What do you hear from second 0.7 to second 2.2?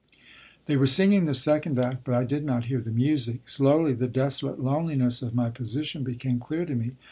were singing the second act, but